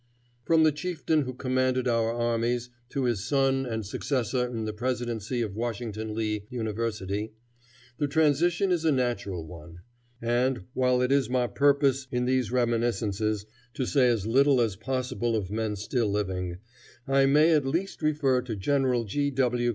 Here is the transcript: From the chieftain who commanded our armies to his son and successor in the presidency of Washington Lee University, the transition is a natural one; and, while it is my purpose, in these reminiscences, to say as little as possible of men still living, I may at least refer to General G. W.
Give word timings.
From 0.45 0.63
the 0.63 0.71
chieftain 0.71 1.25
who 1.25 1.33
commanded 1.35 1.87
our 1.87 2.11
armies 2.11 2.71
to 2.89 3.03
his 3.03 3.23
son 3.23 3.67
and 3.67 3.85
successor 3.85 4.47
in 4.47 4.65
the 4.65 4.73
presidency 4.73 5.43
of 5.43 5.55
Washington 5.55 6.15
Lee 6.15 6.47
University, 6.49 7.33
the 7.99 8.07
transition 8.07 8.71
is 8.71 8.83
a 8.83 8.91
natural 8.91 9.45
one; 9.45 9.81
and, 10.19 10.63
while 10.73 11.03
it 11.03 11.11
is 11.11 11.29
my 11.29 11.45
purpose, 11.45 12.07
in 12.11 12.25
these 12.25 12.51
reminiscences, 12.51 13.45
to 13.75 13.85
say 13.85 14.09
as 14.09 14.25
little 14.25 14.59
as 14.59 14.75
possible 14.75 15.35
of 15.35 15.51
men 15.51 15.75
still 15.75 16.07
living, 16.09 16.57
I 17.07 17.27
may 17.27 17.51
at 17.51 17.67
least 17.67 18.01
refer 18.01 18.41
to 18.41 18.55
General 18.55 19.03
G. 19.03 19.29
W. 19.29 19.69